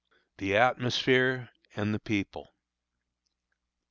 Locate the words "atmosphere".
0.57-1.51